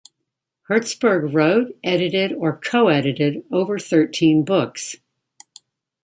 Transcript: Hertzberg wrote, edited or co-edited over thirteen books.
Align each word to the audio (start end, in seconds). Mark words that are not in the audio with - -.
Hertzberg 0.67 1.31
wrote, 1.31 1.77
edited 1.83 2.33
or 2.33 2.57
co-edited 2.57 3.45
over 3.51 3.77
thirteen 3.77 4.43
books. 4.43 4.95